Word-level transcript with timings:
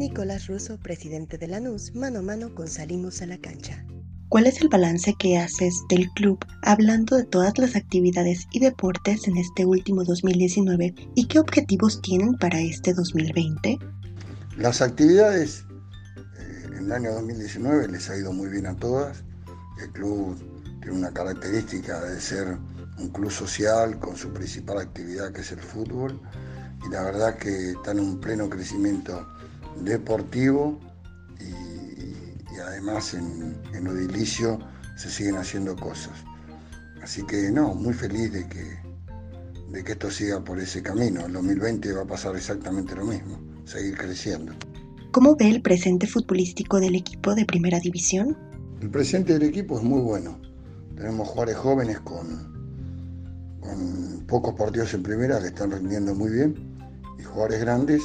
Nicolás 0.00 0.46
Russo, 0.46 0.78
presidente 0.78 1.36
de 1.36 1.46
Lanús, 1.46 1.94
mano 1.94 2.20
a 2.20 2.22
mano 2.22 2.54
con 2.54 2.68
Salimos 2.68 3.20
a 3.20 3.26
la 3.26 3.36
Cancha. 3.36 3.84
¿Cuál 4.30 4.46
es 4.46 4.62
el 4.62 4.70
balance 4.70 5.14
que 5.18 5.36
haces 5.36 5.74
del 5.90 6.08
club 6.12 6.38
hablando 6.62 7.18
de 7.18 7.24
todas 7.24 7.58
las 7.58 7.76
actividades 7.76 8.46
y 8.50 8.60
deportes 8.60 9.28
en 9.28 9.36
este 9.36 9.66
último 9.66 10.02
2019 10.02 10.94
y 11.14 11.26
qué 11.26 11.38
objetivos 11.38 12.00
tienen 12.00 12.34
para 12.38 12.58
este 12.62 12.94
2020? 12.94 13.78
Las 14.56 14.80
actividades 14.80 15.66
eh, 16.38 16.62
en 16.68 16.74
el 16.78 16.92
año 16.92 17.12
2019 17.12 17.88
les 17.88 18.08
ha 18.08 18.16
ido 18.16 18.32
muy 18.32 18.48
bien 18.48 18.68
a 18.68 18.76
todas. 18.76 19.22
El 19.82 19.92
club 19.92 20.34
tiene 20.80 20.96
una 20.96 21.12
característica 21.12 22.00
de 22.00 22.18
ser 22.22 22.56
un 22.98 23.10
club 23.10 23.30
social 23.30 23.98
con 23.98 24.16
su 24.16 24.32
principal 24.32 24.78
actividad 24.78 25.30
que 25.30 25.42
es 25.42 25.52
el 25.52 25.60
fútbol 25.60 26.18
y 26.86 26.90
la 26.90 27.02
verdad 27.02 27.36
que 27.36 27.72
está 27.72 27.90
en 27.90 28.00
un 28.00 28.18
pleno 28.18 28.48
crecimiento 28.48 29.26
deportivo 29.76 30.78
y, 31.40 32.58
además 32.60 33.14
en, 33.14 33.56
en 33.72 33.88
Odilicio 33.88 34.58
se 34.96 35.10
siguen 35.10 35.36
haciendo 35.36 35.76
cosas. 35.76 36.12
Así 37.02 37.22
que 37.24 37.50
no, 37.50 37.74
muy 37.74 37.94
feliz 37.94 38.32
de 38.32 38.46
que, 38.48 38.78
de 39.70 39.84
que 39.84 39.92
esto 39.92 40.10
siga 40.10 40.44
por 40.44 40.60
ese 40.60 40.82
camino. 40.82 41.24
En 41.24 41.32
2020 41.32 41.92
va 41.92 42.02
a 42.02 42.06
pasar 42.06 42.36
exactamente 42.36 42.94
lo 42.94 43.06
mismo, 43.06 43.38
seguir 43.64 43.96
creciendo. 43.96 44.52
¿Cómo 45.12 45.34
ve 45.36 45.48
el 45.48 45.62
presente 45.62 46.06
futbolístico 46.06 46.78
del 46.78 46.94
equipo 46.94 47.34
de 47.34 47.44
primera 47.44 47.80
división? 47.80 48.36
El 48.80 48.90
presente 48.90 49.32
del 49.32 49.48
equipo 49.48 49.78
es 49.78 49.84
muy 49.84 50.00
bueno. 50.00 50.38
Tenemos 50.96 51.28
jugadores 51.28 51.56
jóvenes 51.56 52.00
con, 52.00 53.58
con 53.60 54.24
pocos 54.26 54.54
partidos 54.54 54.92
en 54.94 55.02
primera 55.02 55.40
que 55.40 55.46
están 55.46 55.70
rindiendo 55.70 56.14
muy 56.14 56.30
bien 56.30 56.78
y 57.18 57.22
jugadores 57.22 57.60
grandes 57.60 58.02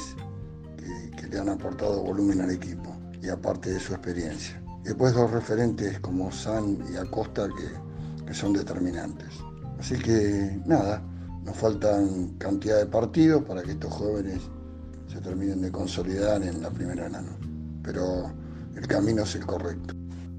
que, 1.28 1.34
le 1.34 1.40
han 1.40 1.48
aportado 1.48 2.02
volumen 2.02 2.40
al 2.40 2.50
equipo 2.50 2.96
y 3.22 3.28
aparte 3.28 3.70
de 3.70 3.80
su 3.80 3.92
experiencia. 3.92 4.60
Después 4.84 5.14
dos 5.14 5.30
referentes 5.30 5.98
como 6.00 6.30
San 6.30 6.78
y 6.92 6.96
Acosta 6.96 7.48
que, 7.48 8.24
que 8.24 8.34
son 8.34 8.52
determinantes. 8.52 9.28
Así 9.78 9.98
que 9.98 10.60
nada, 10.64 11.02
nos 11.44 11.56
faltan 11.56 12.34
cantidad 12.38 12.78
de 12.78 12.86
partidos 12.86 13.42
para 13.44 13.62
que 13.62 13.72
estos 13.72 13.92
jóvenes 13.92 14.40
se 15.06 15.20
terminen 15.20 15.60
de 15.62 15.70
consolidar 15.70 16.42
en 16.42 16.62
la 16.62 16.70
primera 16.70 17.08
nano. 17.08 17.36
Pero 17.82 18.32
el 18.74 18.86
camino 18.86 19.22
es 19.22 19.34
el 19.34 19.46
correcto. 19.46 19.94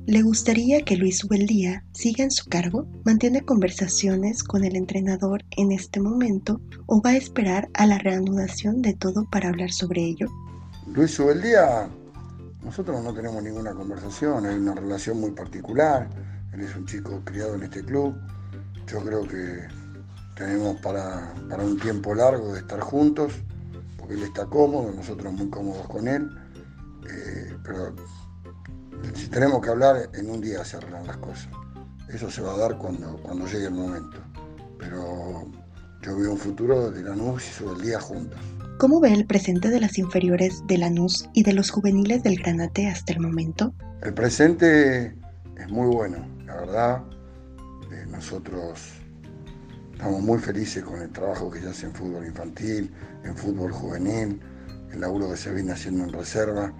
¿Le 0.07 0.21
gustaría 0.21 0.83
que 0.83 0.95
Luis 0.95 1.21
Ubeldía 1.25 1.83
siga 1.91 2.23
en 2.23 2.31
su 2.31 2.45
cargo? 2.45 2.87
¿Mantiene 3.03 3.41
conversaciones 3.41 4.41
con 4.41 4.63
el 4.63 4.77
entrenador 4.77 5.43
en 5.57 5.73
este 5.73 5.99
momento 5.99 6.61
o 6.85 7.01
va 7.01 7.09
a 7.09 7.17
esperar 7.17 7.67
a 7.73 7.85
la 7.85 7.97
reanudación 7.97 8.81
de 8.81 8.93
todo 8.93 9.29
para 9.29 9.49
hablar 9.49 9.71
sobre 9.73 10.05
ello? 10.05 10.27
Luis 10.93 11.19
Ubeldía, 11.19 11.89
nosotros 12.63 13.03
no 13.03 13.13
tenemos 13.13 13.43
ninguna 13.43 13.73
conversación, 13.73 14.45
hay 14.45 14.55
una 14.55 14.73
relación 14.73 15.19
muy 15.19 15.31
particular. 15.31 16.09
Él 16.53 16.61
es 16.61 16.75
un 16.75 16.85
chico 16.85 17.21
criado 17.23 17.55
en 17.55 17.63
este 17.63 17.83
club. 17.83 18.15
Yo 18.87 19.03
creo 19.03 19.27
que 19.27 19.67
tenemos 20.35 20.77
para, 20.81 21.33
para 21.49 21.63
un 21.63 21.79
tiempo 21.79 22.15
largo 22.15 22.53
de 22.53 22.59
estar 22.59 22.79
juntos, 22.79 23.33
porque 23.97 24.15
él 24.15 24.23
está 24.23 24.45
cómodo, 24.45 24.91
nosotros 24.91 25.33
muy 25.33 25.49
cómodos 25.49 25.87
con 25.87 26.07
él. 26.07 26.29
Eh, 27.09 27.55
pero 27.63 27.93
si 29.13 29.27
tenemos 29.27 29.61
que 29.61 29.69
hablar, 29.69 30.09
en 30.13 30.29
un 30.29 30.41
día 30.41 30.63
se 30.65 30.77
arreglan 30.77 31.05
las 31.05 31.17
cosas. 31.17 31.49
Eso 32.09 32.31
se 32.31 32.41
va 32.41 32.53
a 32.53 32.57
dar 32.57 32.77
cuando, 32.77 33.17
cuando 33.17 33.45
llegue 33.45 33.65
el 33.65 33.73
momento. 33.73 34.17
Pero 34.79 35.47
yo 36.01 36.17
veo 36.17 36.31
un 36.31 36.37
futuro 36.37 36.89
de 36.91 37.03
Lanús 37.03 37.43
y 37.61 37.63
el 37.65 37.81
día 37.81 37.99
juntos. 37.99 38.39
¿Cómo 38.77 38.99
ve 38.99 39.11
el 39.11 39.25
presente 39.25 39.69
de 39.69 39.79
las 39.79 39.97
inferiores 39.97 40.61
de 40.67 40.77
Lanús 40.77 41.27
y 41.33 41.41
de 41.41 41.53
los 41.53 41.71
juveniles 41.71 42.21
del 42.21 42.37
Granate 42.37 42.87
hasta 42.87 43.11
el 43.11 43.19
momento? 43.19 43.73
El 44.03 44.13
presente 44.13 45.15
es 45.57 45.69
muy 45.69 45.87
bueno, 45.87 46.19
la 46.45 46.57
verdad. 46.57 47.03
Eh, 47.91 48.05
nosotros 48.07 48.79
estamos 49.93 50.21
muy 50.21 50.37
felices 50.37 50.83
con 50.83 51.01
el 51.01 51.09
trabajo 51.09 51.49
que 51.49 51.59
se 51.59 51.69
hace 51.69 51.87
en 51.87 51.95
fútbol 51.95 52.27
infantil, 52.27 52.93
en 53.23 53.35
fútbol 53.35 53.71
juvenil, 53.71 54.39
el 54.91 55.01
laburo 55.01 55.31
que 55.31 55.37
se 55.37 55.51
viene 55.51 55.71
haciendo 55.71 56.03
en 56.03 56.13
reserva. 56.13 56.71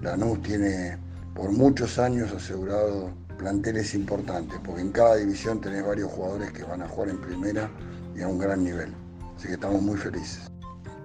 Lanús 0.00 0.40
tiene 0.42 0.98
por 1.34 1.50
muchos 1.50 1.98
años 1.98 2.30
asegurado 2.30 3.12
planteles 3.38 3.92
importantes, 3.96 4.56
porque 4.64 4.82
en 4.82 4.92
cada 4.92 5.16
división 5.16 5.60
tenés 5.60 5.84
varios 5.84 6.12
jugadores 6.12 6.52
que 6.52 6.62
van 6.62 6.82
a 6.82 6.86
jugar 6.86 7.08
en 7.08 7.20
primera 7.20 7.68
y 8.14 8.22
a 8.22 8.28
un 8.28 8.38
gran 8.38 8.62
nivel. 8.62 8.94
Así 9.36 9.48
que 9.48 9.54
estamos 9.54 9.82
muy 9.82 9.96
felices. 9.96 10.49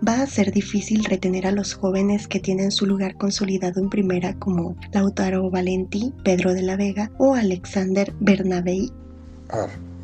Va 0.08 0.22
a 0.22 0.28
ser 0.28 0.52
difícil 0.52 1.04
retener 1.06 1.48
a 1.48 1.52
los 1.52 1.74
jóvenes 1.74 2.28
que 2.28 2.40
tienen 2.40 2.72
su 2.72 2.86
lugar 2.86 3.16
consolidado 3.18 3.80
en 3.80 3.90
primera 3.90 4.38
como 4.40 4.76
Lautaro 4.92 5.50
Valenti, 5.50 6.14
Pedro 6.24 6.54
de 6.54 6.64
la 6.64 6.76
Vega 6.76 7.12
o 7.18 7.34
Alexander 7.34 8.14
Bernabei. 8.20 8.92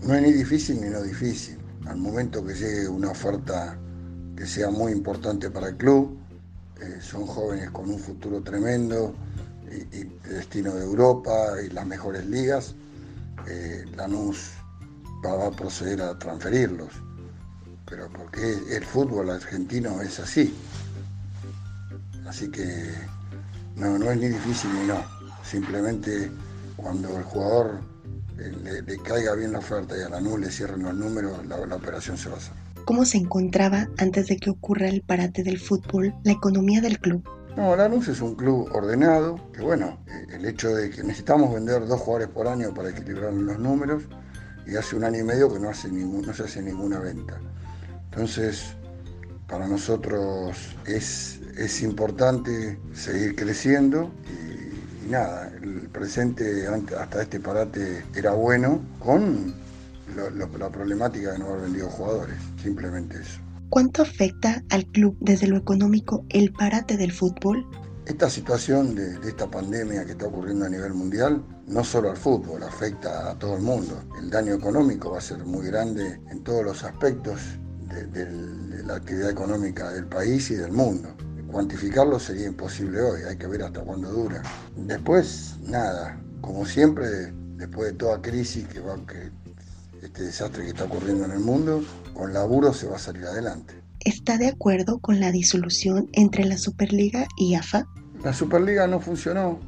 No 0.04 0.16
es 0.16 0.22
ni 0.22 0.32
difícil 0.32 0.82
ni 0.82 0.90
no 0.90 1.02
difícil. 1.02 1.58
Al 1.86 1.98
momento 1.98 2.44
que 2.46 2.54
llegue 2.54 2.88
una 2.88 3.12
oferta 3.12 3.78
que 4.36 4.46
sea 4.46 4.70
muy 4.70 4.92
importante 4.92 5.50
para 5.50 5.70
el 5.70 5.78
club, 5.78 6.18
eh, 6.82 6.98
son 7.02 7.26
jóvenes 7.26 7.70
con 7.72 7.90
un 7.90 8.00
futuro 8.00 8.42
tremendo, 8.42 9.14
y, 9.72 10.04
destino 10.28 10.74
de 10.76 10.84
Europa 10.84 11.32
y 11.66 11.70
las 11.70 11.86
mejores 11.86 12.26
ligas, 12.26 12.76
eh, 13.48 13.86
Lanús 13.96 14.52
va, 15.26 15.48
a 15.48 15.52
proceder 15.52 16.02
a 16.02 16.18
transferirlos. 16.18 16.90
Pero 17.92 18.10
porque 18.10 18.58
el 18.70 18.86
fútbol 18.86 19.30
argentino 19.30 20.02
es 20.02 20.20
así. 20.22 20.56
Así 22.26 22.50
que 22.50 22.66
no, 23.76 24.00
no 24.00 24.10
es 24.10 24.18
ni 24.18 24.30
difícil 24.30 24.74
ni 24.74 24.88
no. 24.88 25.04
Simplemente 25.44 26.32
cuando 26.78 27.18
el 27.18 27.24
jugador 27.24 27.82
eh, 28.40 28.84
le, 28.88 28.98
caiga 29.00 29.36
bien 29.36 29.52
la 29.52 29.60
oferta 29.60 29.98
y 29.98 30.02
a 30.02 30.10
Lanús 30.10 30.40
le 30.40 30.50
cierren 30.50 30.84
los 30.84 30.96
números, 30.96 31.46
la, 31.46 31.66
la 31.66 31.76
operación 31.76 32.18
se 32.18 32.30
va 32.30 32.36
a 32.36 32.38
hacer. 32.38 32.54
¿Cómo 32.86 33.04
se 33.04 33.18
encontraba 33.18 33.90
antes 33.98 34.28
de 34.28 34.38
que 34.38 34.50
ocurra 34.50 34.88
el 34.88 35.02
parate 35.02 35.44
del 35.44 35.60
fútbol 35.60 36.16
la 36.24 36.32
economía 36.32 36.80
del 36.80 36.98
club? 36.98 37.28
No, 37.58 37.76
Lanús 37.76 38.08
es 38.08 38.22
un 38.22 38.36
club 38.36 38.70
ordenado, 38.74 39.36
que 39.52 39.62
bueno, 39.62 40.00
eh, 40.08 40.36
el 40.36 40.46
hecho 40.46 40.70
de 40.74 40.90
que 40.90 41.04
necesitamos 41.04 41.54
vender 41.54 41.86
dos 41.86 42.00
jugadores 42.00 42.30
por 42.30 42.48
año 42.48 42.74
para 42.74 42.92
equilibrar 42.92 43.34
los 43.34 43.60
números, 43.60 44.04
y 44.66 44.78
hace 44.78 44.96
un 44.96 45.04
año 45.04 45.20
y 45.20 45.24
medio 45.24 45.52
que 45.52 45.60
no, 45.60 45.70
hace 45.70 45.90
ningún, 45.90 46.22
no 46.26 46.34
se 46.34 46.44
hace 46.44 46.62
ninguna 46.62 47.00
venta. 47.00 47.38
Entonces, 48.12 48.76
para 49.48 49.68
nosotros 49.68 50.58
es, 50.86 51.40
es 51.58 51.82
importante 51.82 52.78
seguir 52.94 53.36
creciendo 53.36 54.12
y, 54.28 55.10
nada, 55.10 55.52
el 55.62 55.90
presente 55.90 56.68
hasta 56.68 57.22
este 57.22 57.40
parate 57.40 58.04
era 58.16 58.34
bueno 58.34 58.82
con 59.00 59.54
la 60.36 60.70
problemática 60.70 61.32
de 61.32 61.40
no 61.40 61.48
haber 61.48 61.62
vendido 61.62 61.90
jugadores, 61.90 62.36
simplemente 62.62 63.18
eso. 63.22 63.40
¿Cuánto 63.70 64.02
afecta 64.02 64.62
al 64.70 64.86
club 64.88 65.16
desde 65.22 65.48
lo 65.48 65.56
económico 65.56 66.26
el 66.28 66.52
parate 66.52 66.98
del 66.98 67.14
fútbol? 67.14 67.66
Esta 68.06 68.30
situación 68.30 68.96
de, 68.96 69.14
esta 69.26 69.50
pandemia 69.50 70.04
que 70.04 70.12
está 70.12 70.28
ocurriendo 70.28 70.66
a 70.66 70.70
nivel 70.70 70.94
mundial, 70.94 71.42
no 71.68 71.82
solo 71.86 72.12
al 72.12 72.18
fútbol, 72.18 72.64
afecta 72.64 73.32
a 73.32 73.40
todo 73.40 73.56
el 73.56 73.62
mundo. 73.62 74.04
El 74.20 74.30
daño 74.30 74.54
económico 74.54 75.12
va 75.12 75.20
a 75.20 75.22
ser 75.22 75.46
muy 75.46 75.68
grande 75.68 76.20
en 76.30 76.44
todos 76.44 76.66
los 76.66 76.84
aspectos 76.84 77.40
de, 77.94 78.84
la 78.84 78.96
actividad 78.96 79.30
económica 79.30 79.92
del 79.92 80.06
país 80.06 80.50
y 80.52 80.56
del 80.56 80.72
mundo. 80.72 81.10
Cuantificarlo 81.52 82.20
sería 82.20 82.48
imposible 82.48 83.02
hoy, 83.02 83.22
hay 83.24 83.38
que 83.38 83.48
ver 83.48 83.64
hasta 83.64 83.82
cuándo 83.82 84.10
dura. 84.10 84.42
Después, 84.76 85.58
nada, 85.64 86.20
como 86.40 86.66
siempre, 86.66 87.34
después 87.58 87.92
de 87.92 87.98
toda 87.98 88.22
crisis 88.22 88.66
que, 88.68 88.80
va, 88.80 88.96
que 89.06 89.32
este 90.02 90.24
desastre 90.24 90.64
que 90.64 90.70
está 90.70 90.86
ocurriendo 90.86 91.26
en 91.26 91.32
el 91.32 91.40
mundo, 91.40 91.84
con 92.14 92.34
laburo 92.34 92.74
se 92.74 92.88
va 92.88 92.96
a 92.96 93.00
salir 93.00 93.26
adelante. 93.26 93.74
¿Está 94.00 94.38
de 94.38 94.48
acuerdo 94.48 95.00
con 95.00 95.20
la 95.20 95.32
disolución 95.32 96.10
entre 96.14 96.46
la 96.46 96.58
Superliga 96.58 97.28
y 97.38 97.56
AFA? 97.56 97.86
La 98.24 98.34
Superliga 98.34 98.88
no 98.88 99.00
funcionó, 99.00 99.60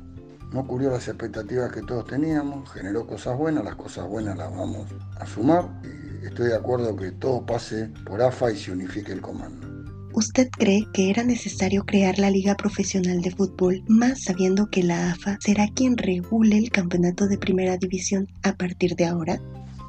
no 0.51 0.65
cubrió 0.65 0.89
las 0.92 1.07
expectativas 1.07 1.71
que 1.71 1.81
todos 1.81 2.06
teníamos, 2.07 2.71
generó 2.71 3.06
cosas 3.06 3.38
buenas, 3.38 3.63
las 3.63 3.75
cosas 3.75 4.07
buenas 4.07 4.38
las 4.38 4.50
vamos 4.56 4.88
a 5.19 5.25
sumar 5.25 5.69
y 5.83 6.12
estoy 6.25 6.50
de 6.50 6.56
acuerdo 6.56 6.96
que 6.96 7.12
todo 7.12 7.46
pase 7.46 7.90
por 8.06 8.22
AFA 8.22 8.52
y 8.52 8.58
se 8.58 8.72
unifique 8.72 9.12
el 9.12 9.22
comando. 9.22 9.68
¿Usted 10.14 10.48
cree 10.52 10.88
que 10.94 11.10
era 11.10 11.24
necesario 11.24 11.84
crear 11.86 12.20
la 12.20 12.30
Liga 12.30 12.56
Profesional 12.56 13.22
de 13.22 13.31
Fútbol, 13.31 13.84
más 13.88 14.24
sabiendo 14.24 14.70
que 14.70 14.84
la 14.84 15.12
AFA 15.12 15.38
será 15.42 15.68
quien 15.74 15.98
regule 15.98 16.58
el 16.60 16.70
campeonato 16.70 17.28
de 17.28 17.40
primera 17.40 17.78
división 17.78 18.28
a 18.44 18.54
partir 18.54 18.96
de 18.96 19.06
ahora? 19.06 19.40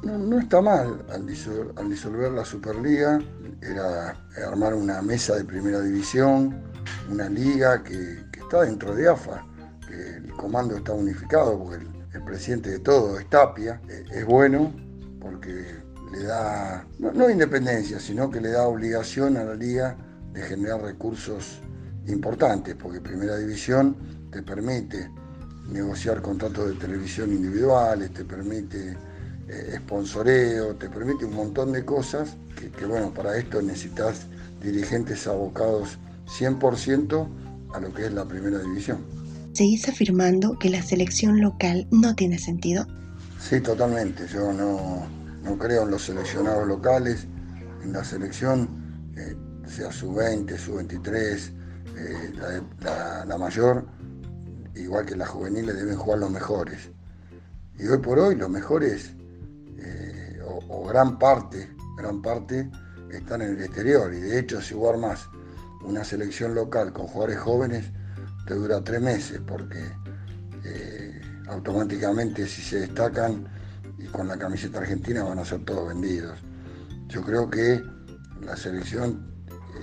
no, 0.05 0.39
está 0.39 0.61
mal 0.61 1.03
al 1.11 1.25
disolver, 1.25 2.31
la 2.31 2.45
Superliga, 2.45 3.19
era 3.61 4.15
armar 4.47 4.75
una 4.75 5.01
mesa 5.01 5.35
de 5.35 5.43
primera 5.43 5.81
división, 5.81 6.61
una 7.09 7.27
liga 7.27 7.83
que, 7.83 8.23
está 8.39 8.61
dentro 8.61 8.93
de 8.93 9.09
AFA, 9.09 9.43
que 9.87 10.17
el 10.17 10.31
comando 10.33 10.77
está 10.77 10.93
unificado, 10.93 11.57
porque 11.57 11.83
el, 12.13 12.23
presidente 12.23 12.69
de 12.69 12.79
todo 12.79 13.19
es 13.19 13.29
Tapia, 13.29 13.81
eh, 13.89 14.05
es 14.11 14.25
bueno 14.25 14.73
porque 15.19 15.83
le 16.15 16.23
da, 16.23 16.85
no, 16.99 17.29
independencia, 17.29 17.99
sino 17.99 18.29
que 18.29 18.39
le 18.39 18.49
da 18.49 18.67
obligación 18.67 19.37
a 19.37 19.43
la 19.43 19.55
liga 19.55 19.97
de 20.33 20.41
generar 20.43 20.81
recursos 20.81 21.59
importantes, 22.07 22.75
porque 22.75 23.01
Primera 23.01 23.37
División 23.37 23.95
te 24.31 24.41
permite 24.41 25.09
negociar 25.69 26.21
contratos 26.21 26.69
de 26.69 26.73
televisión 26.75 27.31
individuales, 27.33 28.13
te 28.13 28.23
permite 28.23 28.97
eh, 29.49 29.75
sponsoreo, 29.77 30.75
te 30.75 30.89
permite 30.89 31.25
un 31.25 31.35
montón 31.35 31.73
de 31.73 31.83
cosas 31.83 32.37
que, 32.57 32.69
que, 32.69 32.85
bueno, 32.85 33.13
para 33.13 33.37
esto 33.37 33.61
necesitas 33.61 34.27
dirigentes 34.61 35.27
abocados 35.27 35.97
100% 36.39 37.27
a 37.73 37.79
lo 37.79 37.93
que 37.93 38.05
es 38.05 38.13
la 38.13 38.25
primera 38.25 38.59
división. 38.59 38.99
¿Seguís 39.53 39.87
afirmando 39.89 40.57
que 40.59 40.69
la 40.69 40.81
selección 40.81 41.41
local 41.41 41.87
no 41.91 42.15
tiene 42.15 42.37
sentido? 42.39 42.85
Sí, 43.39 43.61
totalmente. 43.61 44.27
Yo 44.27 44.51
no, 44.51 45.07
no 45.45 45.57
creo 45.59 45.83
en 45.83 45.91
los 45.91 46.05
seleccionados 46.05 46.67
locales, 46.67 47.27
en 47.83 47.93
la 47.93 48.03
selección, 48.03 49.13
eh, 49.15 49.35
sea 49.67 49.91
su 49.91 50.13
20, 50.13 50.57
su 50.57 50.75
23, 50.75 51.53
eh, 51.97 52.33
la, 53.27 53.37
mayor, 53.37 53.85
igual 54.75 55.05
que 55.05 55.15
las 55.15 55.29
juveniles, 55.29 55.75
deben 55.75 55.95
jugar 55.95 56.19
los 56.19 56.31
mejores. 56.31 56.89
Y 57.77 57.87
hoy 57.87 57.99
por 57.99 58.17
hoy 58.17 58.35
los 58.35 58.49
mejores, 58.49 59.11
eh, 59.77 60.39
o, 60.43 60.59
o, 60.67 60.87
gran 60.87 61.19
parte, 61.19 61.69
gran 61.95 62.23
parte, 62.23 62.69
están 63.11 63.43
en 63.43 63.55
el 63.55 63.63
exterior. 63.63 64.13
Y 64.13 64.21
de 64.21 64.39
hecho, 64.39 64.59
si 64.61 64.73
más 64.73 65.29
una 65.83 66.03
selección 66.03 66.55
local 66.55 66.91
con 66.91 67.05
jugadores 67.05 67.39
jóvenes, 67.39 67.85
te 68.47 68.55
dura 68.55 68.83
tres 68.83 69.01
meses, 69.01 69.39
porque 69.45 69.79
automáticamente 71.47 72.47
si 72.47 72.63
se 72.63 72.79
destacan 72.79 73.47
y 73.97 74.05
con 74.07 74.27
la 74.27 74.37
camiseta 74.37 74.79
argentina 74.79 75.23
van 75.23 75.39
a 75.39 75.45
ser 75.45 75.63
todos 75.65 75.87
vendidos. 75.87 76.39
Yo 77.07 77.21
creo 77.21 77.49
que 77.49 77.81
la 78.41 78.55
selección 78.55 79.33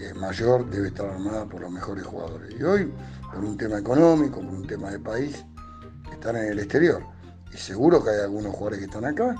eh, 0.00 0.14
mayor 0.14 0.68
debe 0.70 0.88
estar 0.88 1.08
armada 1.08 1.46
por 1.46 1.60
los 1.60 1.70
mejores 1.70 2.04
jugadores. 2.04 2.54
Y 2.58 2.62
hoy, 2.62 2.92
por 3.32 3.44
un 3.44 3.56
tema 3.56 3.78
económico, 3.78 4.40
por 4.40 4.54
un 4.54 4.66
tema 4.66 4.90
de 4.90 4.98
país, 4.98 5.44
están 6.12 6.36
en 6.36 6.52
el 6.52 6.58
exterior. 6.58 7.04
Y 7.52 7.56
seguro 7.56 8.02
que 8.02 8.10
hay 8.10 8.20
algunos 8.20 8.52
jugadores 8.52 8.78
que 8.78 8.84
están 8.86 9.04
acá, 9.04 9.34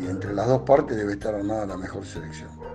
y 0.00 0.06
entre 0.06 0.34
las 0.34 0.46
dos 0.46 0.62
partes 0.62 0.96
debe 0.96 1.12
estar 1.12 1.34
armada 1.34 1.66
la 1.66 1.76
mejor 1.76 2.04
selección. 2.04 2.67